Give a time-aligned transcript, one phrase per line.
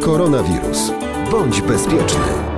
[0.00, 0.92] Koronawirus.
[1.30, 2.55] Bądź bezpieczny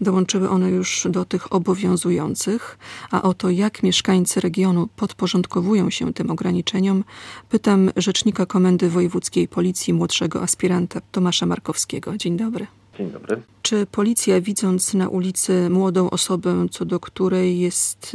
[0.00, 2.78] Dołączyły one już do tych obowiązujących,
[3.10, 7.04] a o to, jak mieszkańcy regionu podporządkowują się tym ograniczeniom,
[7.48, 12.16] pytam rzecznika Komendy Wojewódzkiej Policji młodszego aspiranta Tomasza Markowskiego.
[12.16, 12.66] Dzień dobry.
[12.98, 13.42] Dzień dobry.
[13.62, 18.14] Czy policja, widząc na ulicy młodą osobę, co do której jest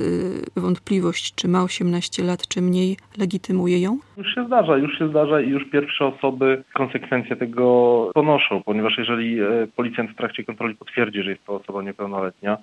[0.58, 4.00] y, wątpliwość, czy ma 18 lat, czy mniej, legitymuje ją?
[4.18, 7.66] Już się zdarza, już się zdarza i już pierwsze osoby konsekwencje tego
[8.14, 12.58] ponoszą, ponieważ jeżeli e, policjant w trakcie kontroli potwierdzi, że jest to osoba niepełnoletnia,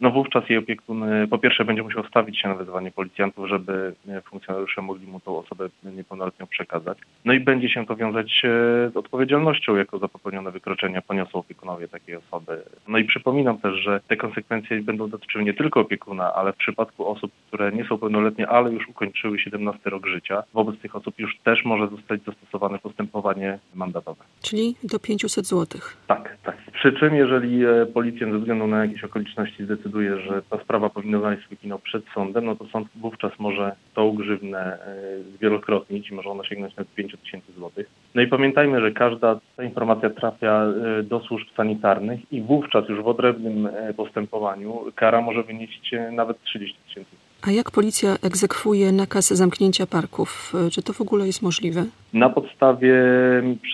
[0.00, 4.20] no wówczas jej opiekun po pierwsze będzie musiał stawić się na wezwanie policjantów, żeby e,
[4.20, 6.98] funkcjonariusze mogli mu tą osobę niepełnoletnią przekazać.
[7.24, 8.48] No i będzie się to wiązać e,
[8.90, 12.62] z odpowiedzialnością, jako za popełnione wykroczenia poniosą opiekunowie takiej osoby.
[12.88, 17.08] No i przypominam też, że te konsekwencje będą dotyczyły nie tylko opiekuna, ale w przypadku
[17.08, 21.38] osób, które nie są pełnoletnie, ale już ukończyły 17 rok życia, wobec tych osób już
[21.44, 24.24] też może zostać zastosowane postępowanie mandatowe.
[24.42, 25.80] Czyli do 500 zł.
[26.06, 26.56] Tak, tak.
[26.84, 30.90] Przy czym jeżeli e, policjant ze względu na jakieś okoliczności zdecyduje, decyduje, że ta sprawa
[30.90, 36.10] powinna znaleźć swój finał przed sądem, no to sąd wówczas może tą grzywnę e, zwielokrotnić
[36.10, 37.86] i może ona sięgnąć nawet 5 tysięcy złotych.
[38.14, 43.02] No i pamiętajmy, że każda ta informacja trafia e, do służb sanitarnych i wówczas już
[43.02, 49.86] w odrębnym postępowaniu kara może wynieść nawet 30 tysięcy a jak policja egzekwuje nakaz zamknięcia
[49.86, 50.52] parków?
[50.72, 51.84] Czy to w ogóle jest możliwe?
[52.12, 52.94] Na podstawie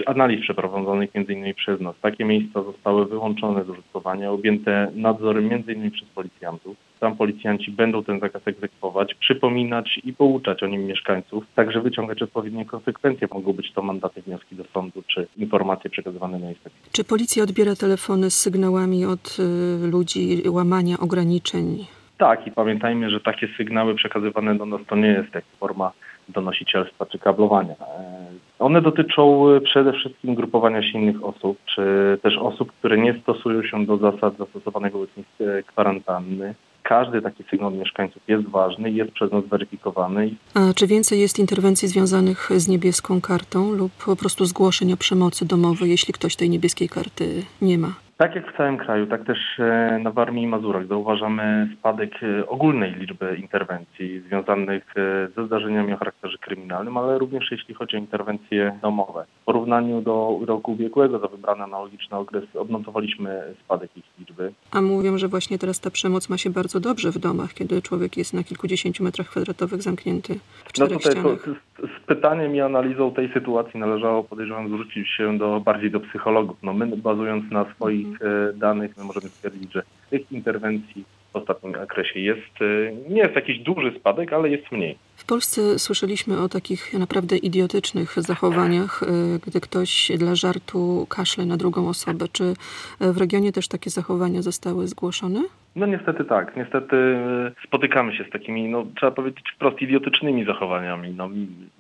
[0.07, 1.55] analiz przeprowadzonych m.in.
[1.55, 5.91] przez nas takie miejsca zostały wyłączone z użytkowania, objęte nadzorem m.in.
[5.91, 6.77] przez policjantów.
[7.01, 12.65] Tam policjanci będą ten zakaz egzekwować, przypominać i pouczać o nim mieszkańców, także wyciągać odpowiednie
[12.65, 13.29] konsekwencje.
[13.35, 16.81] Mogą być to mandaty, wnioski do sądu czy informacje przekazywane na inspekcję.
[16.93, 19.37] Czy policja odbiera telefony z sygnałami od
[19.85, 21.87] y, ludzi łamania ograniczeń
[22.21, 25.93] tak, i pamiętajmy, że takie sygnały przekazywane do nas to nie jest jak forma
[26.29, 27.75] donosicielstwa czy kablowania.
[27.75, 31.83] E, one dotyczą przede wszystkim grupowania się innych osób, czy
[32.23, 36.55] też osób, które nie stosują się do zasad zastosowanego wobec nich e, kwarantanny.
[36.83, 40.31] Każdy taki sygnał mieszkańców jest ważny jest przez nas weryfikowany.
[40.55, 45.47] A czy więcej jest interwencji związanych z niebieską kartą lub po prostu zgłoszeń o przemocy
[45.47, 47.93] domowej, jeśli ktoś tej niebieskiej karty nie ma?
[48.21, 52.47] Tak jak w całym kraju, tak też e, na Warmii i Mazurach zauważamy spadek e,
[52.47, 57.99] ogólnej liczby interwencji związanych e, ze zdarzeniami o charakterze kryminalnym, ale również jeśli chodzi o
[57.99, 59.25] interwencje domowe.
[59.43, 64.53] W porównaniu do roku ubiegłego za wybrany analogiczny okres odnotowaliśmy spadek ich liczby.
[64.71, 68.17] A mówią, że właśnie teraz ta przemoc ma się bardzo dobrze w domach, kiedy człowiek
[68.17, 71.45] jest na kilkudziesięciu metrach kwadratowych zamknięty w no czterech no tutaj ścianach.
[71.45, 76.57] To, z pytaniem i analizą tej sytuacji należało, podejrzewam, zwrócić się do, bardziej do psychologów.
[76.63, 78.59] No my bazując na swoich mhm.
[78.59, 83.59] danych, my możemy stwierdzić, że tych interwencji w ostatnim okresie jest, e, nie jest jakiś
[83.59, 84.99] duży spadek, ale jest mniej.
[85.17, 89.07] W Polsce słyszeliśmy o takich naprawdę idiotycznych zachowaniach, e,
[89.47, 92.27] gdy ktoś dla żartu kaszle na drugą osobę.
[92.33, 92.55] Czy
[93.01, 95.41] w regionie też takie zachowania zostały zgłoszone?
[95.77, 96.57] No niestety tak.
[96.57, 101.15] Niestety e, spotykamy się z takimi, no trzeba powiedzieć wprost, idiotycznymi zachowaniami.
[101.17, 101.29] No,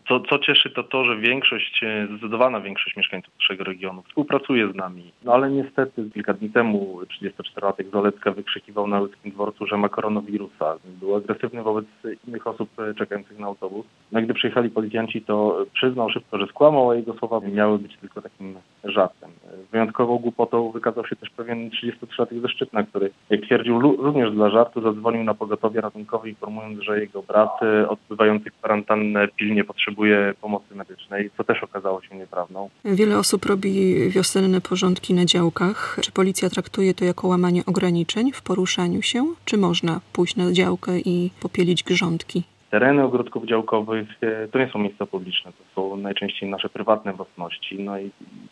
[0.09, 4.75] co, co cieszy to to, że większość, e, zdecydowana większość mieszkańców naszego regionu współpracuje z
[4.75, 5.13] nami.
[5.25, 10.77] No ale niestety kilka dni temu 34-latek Zolecka wykrzykiwał na łódzkim dworcu, że ma koronawirusa.
[10.85, 11.87] Był agresywny wobec
[12.29, 13.87] innych osób e, czekających na autobus.
[14.13, 18.23] No gdy przyjechali policjanci, to przyznał szybko, że skłamał, a jego słowa miały być tylko
[18.23, 19.30] takim żartem.
[19.73, 24.83] Wyjątkową głupotą wykazał się też pewien 33-latek ze Szczytna, który, jak twierdził, również dla żartu
[24.83, 31.31] zadzwonił na pogotowie ratunkowe, informując, że jego brat e, odbywający kwarantannę pilnie potrzebuje pomocy medycznej,
[31.37, 32.71] co też okazało się nieprawdą.
[32.85, 35.99] Wiele osób robi wiosenne porządki na działkach.
[36.03, 39.27] Czy policja traktuje to jako łamanie ograniczeń w poruszaniu się?
[39.45, 42.43] Czy można pójść na działkę i popielić grządki?
[42.71, 47.83] Tereny ogródków działkowych e, to nie są miejsca publiczne, to są najczęściej nasze prywatne własności.
[47.83, 48.11] No i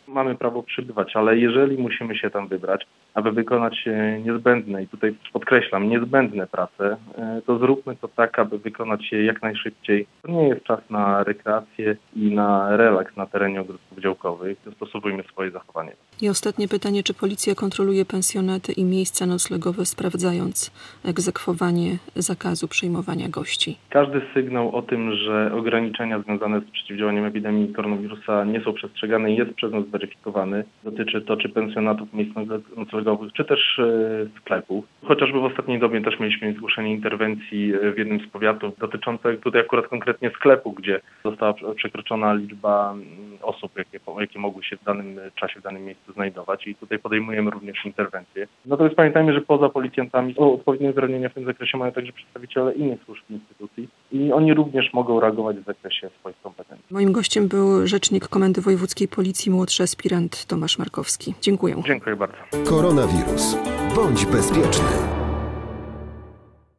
[0.09, 5.15] mamy prawo przybywać, ale jeżeli musimy się tam wybrać, aby wykonać e, niezbędne, i tutaj
[5.33, 10.07] podkreślam, niezbędne prace, e, to zróbmy to tak, aby wykonać je jak najszybciej.
[10.21, 14.57] To nie jest czas na rekreację i na relaks na terenie ogródków działkowych.
[14.65, 15.91] Dostosowujmy swoje zachowanie.
[16.21, 20.71] I ostatnie pytanie, czy policja kontroluje pensjonaty i miejsca noclegowe, sprawdzając
[21.05, 23.77] egzekwowanie zakazu przyjmowania gości?
[23.89, 29.31] Każdy każdy sygnał o tym, że ograniczenia związane z przeciwdziałaniem epidemii koronawirusa nie są przestrzegane
[29.31, 30.63] jest przez nas weryfikowany.
[30.83, 32.67] Dotyczy to czy pensjonatów, miejsc noclegowych,
[33.33, 34.85] czy też e, sklepów.
[35.05, 39.87] Chociażby w ostatniej dobie też mieliśmy zgłoszenie interwencji w jednym z powiatów dotyczące tutaj akurat
[39.87, 43.05] konkretnie sklepu, gdzie została przekroczona liczba mm,
[43.41, 47.51] osób, jakie, jakie mogły się w danym czasie, w danym miejscu znajdować i tutaj podejmujemy
[47.51, 48.47] również interwencje.
[48.65, 53.23] Natomiast pamiętajmy, że poza policjantami odpowiednie uprawnienia w tym zakresie mają także przedstawiciele innych służb
[53.29, 56.85] instytucji i oni również mogą reagować w zakresie swoich kompetencji.
[56.91, 61.33] Moim gościem był rzecznik Komendy Wojewódzkiej Policji, młodszy aspirant Tomasz Markowski.
[61.41, 61.75] Dziękuję.
[61.85, 62.37] Dziękuję bardzo.
[62.89, 63.55] Koronawirus.
[63.95, 65.18] Bądź bezpieczny.